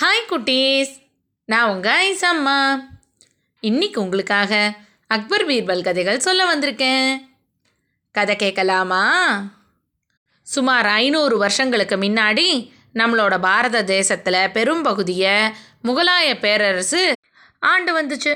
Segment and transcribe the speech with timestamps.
[0.00, 0.92] Hi குட்டீஸ்.
[1.44, 2.80] நான் உங்கள் ஐசம்மா
[3.60, 4.74] இன்னைக்கு உங்களுக்காக
[5.06, 7.28] அக்பர் பீர்பல் கதைகள் சொல்ல வந்திருக்கேன்.
[8.12, 9.02] கதை கேட்கலாமா?
[10.42, 15.36] சுமார் ஐநூறு வருஷங்களுக்கு முன்னாடி நம்மளோட பாரத தேசத்தில் பெரும்பகுதியை
[15.84, 17.12] முகலாய பேரரசு
[17.60, 18.34] ஆண்டு வந்துச்சு.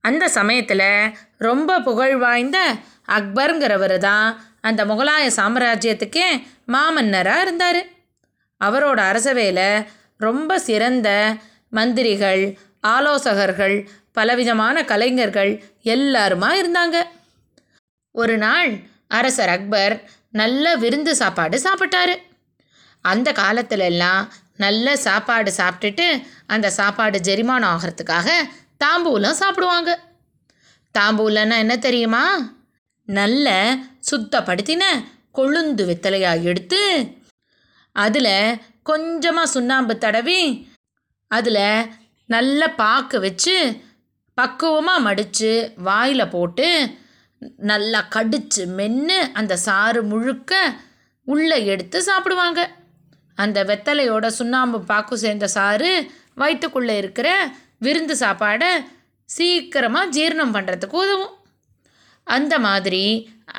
[0.00, 2.74] அந்த சமயத்தில் ரொம்ப புகழ் வாய்ந்த
[3.08, 7.84] அக்பருங்கிறவர் தான் அந்த முகலாய சாம்ராஜ்யத்துக்கே மாமன்னராக இருந்தார்.
[8.64, 9.86] அவரோட அரசவையில்
[10.22, 11.08] ரொம்ப சிறந்த
[11.70, 12.42] மந்திரிகள்
[12.94, 13.76] ஆலோசகர்கள்
[14.16, 15.52] பலவிதமான கலைஞர்கள்
[15.94, 16.96] எல்லாருமா இருந்தாங்க.
[18.14, 18.70] ஒரு நாள்
[19.08, 19.94] அரசர் அக்பர்
[20.40, 22.14] நல்ல விருந்து சாப்பாடு சாப்பிட்டாரு.
[23.04, 24.24] அந்த காலத்திலெல்லாம்
[24.56, 26.06] நல்ல சாப்பாடு சாப்பிட்டுட்டு
[26.46, 28.28] அந்த சாப்பாடு ஜெரிமானம் ஆகிறதுக்காக
[28.84, 29.90] தாம்பூலம் சாப்பிடுவாங்க.
[30.98, 32.24] தாம்பூலன்னா என்ன தெரியுமா?
[33.08, 33.48] நல்ல
[34.10, 34.84] சுத்தப்படுத்தின
[35.38, 36.82] கொழுந்து வெத்தலையாக எடுத்து
[37.96, 38.34] அதில்
[38.86, 40.40] கொஞ்சமாக சுண்ணாம்பு தடவி
[41.30, 41.64] அதில்
[42.28, 43.56] நல்ல பாக்கு வச்சு
[44.38, 45.52] பக்குவமாக மடித்து
[45.88, 46.68] வாயில் போட்டு
[47.70, 50.52] நல்லா கடிச்சு மென்று அந்த சாறு முழுக்க
[51.26, 52.60] உள்ளே எடுத்து சாப்பிடுவாங்க.
[53.38, 55.90] அந்த வெத்தலையோட சுண்ணாம்பு பாக்கு சேர்ந்த சாறு
[56.40, 57.28] வயிற்றுக்குள்ளே இருக்கிற
[57.86, 58.70] விருந்து சாப்பாடை
[59.28, 61.34] சீக்கிரமாக ஜீரணம் பண்ணுறதுக்கு உதவும்.
[62.26, 63.04] அந்த மாதிரி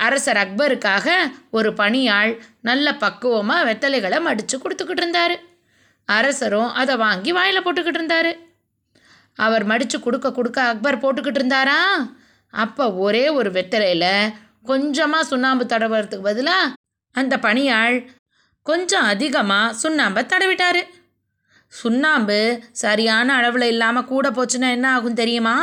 [0.06, 1.08] அரசர் அக்பருக்காக
[1.50, 5.34] ஒரு பணியாள் நல்ல பக்குவமாக வெத்தலைகளை மடித்து கொடுத்துக்கிட்டு இருந்தார்.
[6.08, 8.30] அரசரும் அதை வாங்கி வாயில் போட்டுக்கிட்டு இருந்தார்.
[9.38, 11.78] அவர் மடித்து கொடுக்க கொடுக்க அக்பர் போட்டுக்கிட்டு இருந்தாரா?
[12.54, 16.74] அப்போ ஒரே ஒரு வெத்தலையில் கொஞ்சமாக சுண்ணாம்பு தடவுறதுக்கு பதிலாக
[17.14, 17.96] அந்த பணியாள்
[18.66, 20.82] கொஞ்சம் அதிகமாக சுண்ணாம்பை தடவிட்டார்.
[21.72, 22.38] சுண்ணாம்பு
[22.70, 25.56] சரியான அளவில் இல்லாமல் கூட போச்சுன்னா என்ன ஆகும் தெரியுமா?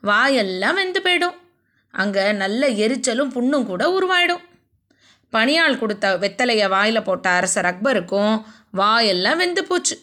[0.00, 1.36] வாயெல்லாம் வெந்து போயிடும்.
[2.00, 4.44] அங்கே நல்ல எரிச்சலும் புண்ணும் கூட உருவாயிடும்.
[5.32, 8.34] பணியாள் கொடுத்த வெத்தலையை வாயில் போட்ட அரசர் அக்பருக்கும்
[8.70, 9.96] வாயெல்லாம் வெந்து போச்சு.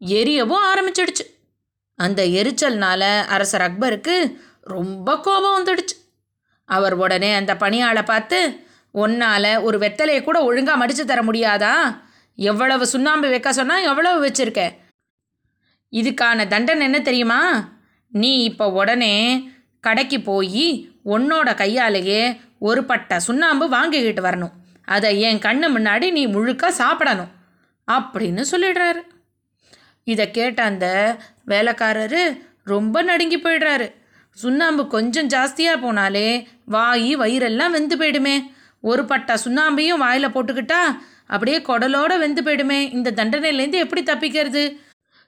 [0.00, 1.24] எரியவும் ஆரம்பிச்சிடுச்சு.
[1.98, 4.14] அந்த எரிச்சல்னால அரசர் அக்பருக்கு
[4.74, 5.96] ரொம்ப கோபம் வந்துடுச்சு.
[6.68, 8.38] அவர் உடனே அந்த பணியாளை பார்த்து
[8.94, 11.74] உன்னால் ஒரு வெத்தலையை கூட ஒழுங்காக மடித்து தர முடியாதா?
[12.38, 14.62] எவ்வளவு சுண்ணாம்பு வைக்க சொன்னால் எவ்வளவு வச்சுருக்க?
[15.92, 17.40] இதுக்கான தண்டனை என்ன தெரியுமா?
[18.12, 19.14] நீ இப்போ உடனே
[19.84, 20.66] கடைக்கு போய்
[21.06, 24.52] உன்னோட கையாலேயே ஒரு பட்டை சுண்ணாம்பு வாங்கிக்கிட்டு வரணும்.
[24.84, 27.28] அதை என் கண்ணு முன்னாடி நீ முழுக்க சாப்பிடணும்.
[27.92, 29.00] அப்படின்னு சொல்லிடுறாரு.
[30.04, 33.94] இதை கேட்ட அந்த வேலைக்காரரு ரொம்ப நடுங்கி போயிடுறாரு.
[34.32, 38.42] சுண்ணாம்பு கொஞ்சம் ஜாஸ்தியாக போனாலே வாய் வயிறெல்லாம் வெந்து போயிடுமே.
[38.80, 40.80] ஒரு பட்டா சுண்ணாம்பையும் வாயில் போட்டுக்கிட்டா
[41.26, 42.92] அப்படியே குடலோட வெந்து போயிடுமே.
[42.92, 44.80] இந்த தண்டனையிலேருந்து எப்படி தப்பிக்கிறது?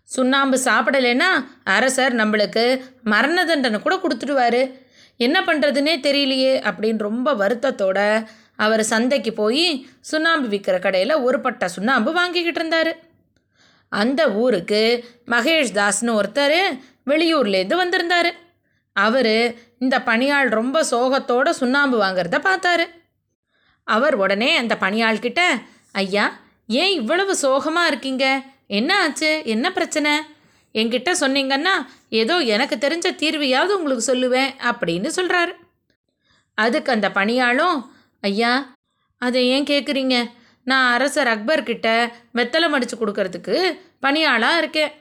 [0.02, 4.86] சுண்ணாம்பு சாப்பிடலைன்னா அரசர் நம்மளுக்கு மரண தண்டனை கூட கொடுத்துடுவாரு.
[5.18, 7.98] என்ன பண்ணுறதுனே தெரியலையே அப்படின்னு ரொம்ப வருத்தத்தோட
[8.56, 9.66] அவர் சந்தைக்கு போய்
[10.00, 12.90] சுண்ணாம்பு விற்கிற கடையில் ஒரு பட்டை சுண்ணாம்பு வாங்கிக்கிட்டு இருந்தார்.
[13.92, 14.82] அந்த ஊருக்கு
[15.26, 16.58] மகேஷ் தாஸ்னு ஒருத்தர்
[17.06, 18.30] வெளியூர்லேருந்து வந்திருந்தார்.
[18.96, 19.34] அவர்
[19.78, 22.86] இந்த பணியாள் ரொம்ப சோகத்தோட சுண்ணாம்பு வாங்குறத பார்த்தாரு.
[23.86, 25.42] அவர் உடனே அந்த பணியாள்கிட்ட
[25.92, 26.24] ஐயா
[26.66, 28.24] ஏன் இவ்வளவு சோகமாக இருக்கீங்க?
[28.78, 29.30] என்ன ஆச்சு?
[29.44, 30.12] என்ன பிரச்சனை?
[30.80, 31.74] என்கிட்ட சொன்னீங்கன்னா
[32.22, 35.52] ஏதோ எனக்கு தெரிஞ்ச தீர்வையாவது உங்களுக்கு சொல்லுவேன் அப்படின்னு சொல்கிறாரு
[36.58, 37.78] அதுக்கு அந்த பணியாளும்
[38.22, 38.52] ஐயா
[39.22, 40.16] அதை ஏன் கேட்குறீங்க
[40.70, 41.88] நான் அரசர் அக்பர்கிட்ட
[42.38, 43.56] வெத்தலை மடித்து கொடுக்கறதுக்கு
[44.04, 44.92] பணியாளாக இருக்கேன்.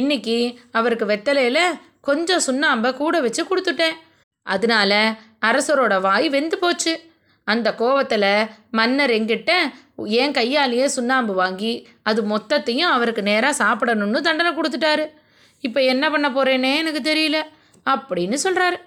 [0.00, 0.36] இன்னைக்கு
[0.78, 1.76] அவருக்கு வெத்தலையில்
[2.08, 3.96] கொஞ்சம் சுண்ணாம்பை கூட வச்சு கொடுத்துட்டேன்.
[4.46, 4.92] அதனால
[5.48, 6.92] அரசரோட வாய் வெந்து போச்சு.
[7.46, 9.52] அந்த கோவத்தில் மன்னர் எங்கிட்ட
[10.20, 11.72] என் கையாலேயே சுண்ணாம்பு வாங்கி
[12.02, 15.04] அது மொத்தத்தையும் அவருக்கு நேராக சாப்பிடணும்னு தண்டனை கொடுத்துட்டாரு.
[15.66, 17.38] இப்போ என்ன பண்ண போகிறேனே எனக்கு தெரியல
[17.86, 18.78] அப்படின்னு சொல்கிறாரு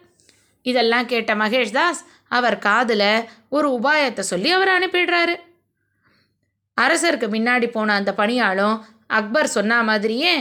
[0.65, 2.01] இதெல்லாம் கேட்ட மகேஷ் தாஸ்
[2.37, 3.09] அவர் காதில்
[3.49, 5.35] ஒரு உபாயத்தை சொல்லி அவர் அனுப்பிடுறாரு.
[6.77, 8.77] அரசருக்கு முன்னாடி போன அந்த பணியாளும்
[9.19, 10.33] அக்பர் சொன்ன மாதிரியே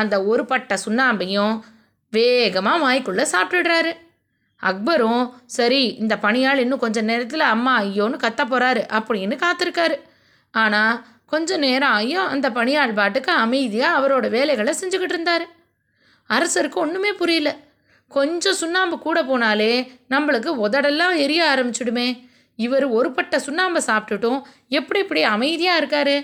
[0.00, 1.54] அந்த ஒரு பட்ட சுண்ணாம்பையும்
[2.12, 3.92] வேகமாக வாய்க்குள்ளே சாப்பிட்டுடுறாரு.
[4.62, 5.24] அக்பரும்
[5.56, 9.96] சரி இந்த பணியாள் இன்னும் கொஞ்சம் நேரத்தில் அம்மா ஐயோன்னு கத்த போகிறாரு அப்படின்னு காத்திருக்காரு.
[10.54, 10.94] ஆனால்
[11.26, 15.44] கொஞ்சம் நேரம் ஐயோ அந்த பணியாள் பாட்டுக்கு அமைதியாக அவரோட வேலைகளை செஞ்சுக்கிட்டு இருந்தார்.
[16.32, 17.56] அரசருக்கு ஒன்றுமே புரியல.
[18.08, 19.72] கொஞ்சம் சுண்ணாம்பு கூட போனாலே
[20.10, 22.28] நம்மளுக்கு உதடெல்லாம் எரிய ஆரம்பிச்சிடுமே.
[22.56, 26.16] இவர் ஒரு பட்ட சுண்ணாம்பை சாப்பிட்டுட்டும் எப்படி இப்படி அமைதியாக இருக்காரு?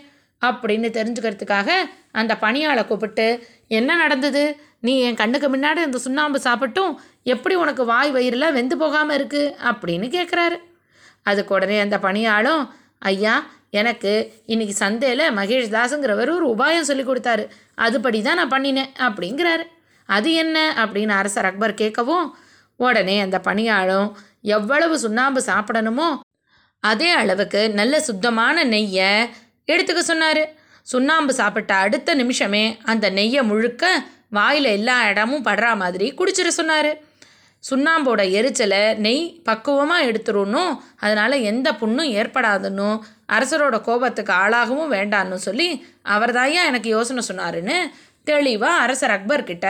[0.46, 1.70] அப்படின்னு தெரிஞ்சுக்கிறதுக்காக
[2.12, 4.60] அந்த பணியாளை கூப்பிட்டு என்ன நடந்தது?
[4.81, 6.94] நீ என் கண்ணுக்கு முன்னாடி அந்த சுண்ணாம்பு சாப்பிட்டும்?
[7.22, 9.56] எப்படி உனக்கு வாய் வயிறுலாம் வெந்து போகாமல் இருக்கு?
[9.64, 10.56] அப்படின்னு கேட்குறாரு
[11.22, 12.69] அதுக்கு உடனே அந்த பணியாளும்
[12.99, 17.49] ஐயா எனக்கு இன்றைக்கி சந்தையில் மகேஷ் தாஸுங்கிறவர் ஒரு உபாயம் சொல்லி கொடுத்தாரு.
[17.76, 18.90] அதுபடி தான் நான் பண்ணினேன்.
[18.99, 19.64] அப்படிங்கிறாரு.
[20.08, 20.56] அது என்ன?
[20.82, 22.26] அப்படின்னு அரசர் அக்பர் கேட்கவும்
[22.81, 24.08] உடனே அந்த பணியாளும்
[24.56, 26.08] எவ்வளவு சுண்ணாம்பு சாப்பிடணுமோ
[26.82, 29.10] அதே அளவுக்கு நல்ல சுத்தமான நெய்யை
[29.72, 30.43] எடுத்துக்க சொன்னார்.
[30.87, 33.84] சுண்ணாம்பு சாப்பிட்ட அடுத்த நிமிஷமே அந்த நெய்யை முழுக்க
[34.28, 36.90] வாயில் எல்லா இடமும் படுற மாதிரி குடிச்சிட சொன்னார்.
[37.64, 42.99] சுண்ணாம்போட எரிச்சலை நெய் பக்குவமாக எடுத்துருணும் அதனால் எந்த புண்ணும் ஏற்படாதுன்னும்
[43.32, 45.69] அரசரோட கோபத்துக்கு ஆளாகவும் வேண்டான்னு சொல்லி
[46.14, 47.78] அவர் தாயா எனக்கு யோசனை சொன்னாருன்னு
[48.30, 49.66] தெளிவாக அரசர் அக்பர்கிட்ட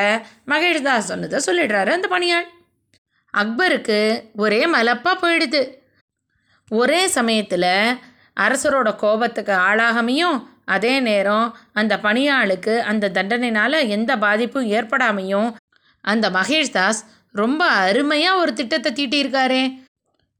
[0.52, 2.46] மகேஷ்தாஸ் சொன்னதை சொல்லிடுறாரு அந்த பணியாள்.
[3.34, 3.98] அக்பருக்கு
[4.44, 5.62] ஒரே மலப்பாக போயிடுது.
[6.70, 7.72] ஒரே சமயத்தில்
[8.44, 10.38] அரசரோட கோபத்துக்கு ஆளாகாமையும்
[10.74, 11.46] அதே நேரம்
[11.80, 15.48] அந்த பணியாளுக்கு அந்த தண்டனைனால் எந்த பாதிப்பும் ஏற்படாமையும்
[16.04, 17.00] அந்த மகேஷ்தாஸ்
[17.34, 19.62] ரொம்ப அருமையாக ஒரு திட்டத்தை தீட்டியிருக்காரே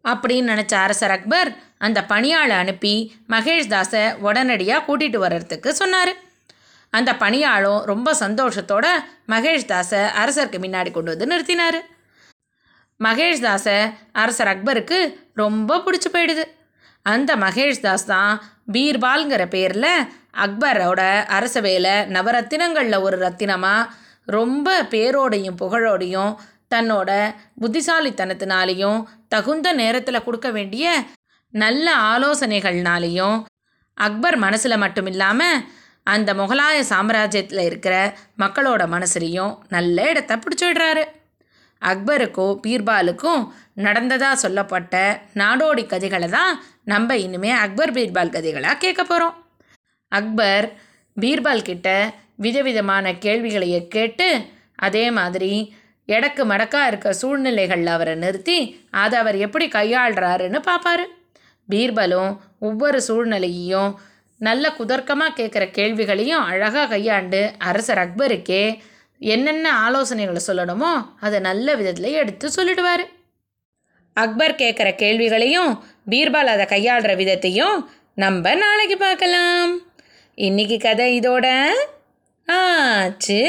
[0.04, 1.50] அப்படின்னு நினச்ச அரசர் அக்பர்
[1.86, 2.94] அந்த பணியாளை அனுப்பி
[3.34, 6.12] மகேஷ்தாஸை உடனடியாக கூட்டிகிட்டு வர்றதுக்கு சொன்னார்.
[6.92, 8.86] அந்த பணியாளும் ரொம்ப சந்தோஷத்தோட
[9.28, 11.78] மகேஷ்தாஸை அரசருக்கு முன்னாடி கொண்டு வந்து நிறுத்தினார்.
[13.00, 13.78] மகேஷ்தாஸை
[14.12, 14.98] அரசர் அக்பருக்கு
[15.34, 16.44] ரொம்ப பிடிச்சி போயிடுது.
[17.06, 18.32] அந்த மகேஷ்தாஸ் தான்
[18.72, 19.92] பீர்பால்ங்கிற பேரில்
[20.44, 21.02] அக்பரோட
[21.36, 23.90] அரசவையில் நவரத்தினங்களில் ஒரு ரத்தினமாக
[24.26, 26.32] ரொம்ப பேரோடையும் புகழோடையும்
[26.74, 27.10] தன்னோட
[27.60, 28.98] புத்திசாலித்தனத்தினாலேயும்
[29.28, 30.86] தகுந்த நேரத்தில் கொடுக்க வேண்டிய
[31.54, 33.36] நல்ல ஆலோசனைகள்னாலேயும்
[33.98, 35.62] அக்பர் மனசில் மட்டும் இல்லாமல்
[36.08, 37.94] அந்த முகலாய சாம்ராஜ்யத்தில் இருக்கிற
[38.38, 41.04] மக்களோட மனசுலையும் நல்ல இடத்த பிடிச்சிடுறாரு
[41.82, 43.42] அக்பருக்கும் பீர்பாலுக்கும்
[43.78, 44.94] நடந்ததாக சொல்லப்பட்ட
[45.34, 49.36] நாடோடி கதைகளை தான் நம்ம இனிமே அக்பர் பீர்பால் கதைகளாக கேட்க போகிறோம்
[50.12, 50.66] அக்பர்
[51.16, 51.88] பீர்பால் கிட்ட
[52.36, 54.28] விதவிதமான கேள்விகளையே கேட்டு
[54.78, 55.52] அதே மாதிரி
[56.08, 58.58] எடக்கு மடக்காக இருக்க சூழ்நிலைகளில் அவரை நிறுத்தி
[58.96, 61.04] அதை அவர் எப்படி கையாளுறாருன்னு பார்ப்பாரு
[61.68, 63.90] பீர்பலும் ஒவ்வொரு சூழ்நிலையையும்
[64.38, 68.78] நல்ல குதர்க்கமாக கேட்குற கேள்விகளையும் அழகாக கையாண்டு அரசர் அக்பருக்கே
[69.18, 70.90] என்னென்ன ஆலோசனைகளை சொல்லணுமோ
[71.20, 73.04] அதை நல்ல விதத்தில் எடுத்து சொல்லிடுவார்.
[74.12, 79.80] அக்பர் கேட்குற கேள்விகளையும் பீர்பால் அதை கையாளுற விதத்தையும் நம்ம நாளைக்கு பார்க்கலாம்.
[80.34, 81.66] இன்னைக்கு கதை இதோட
[82.46, 83.40] ஆச்சு.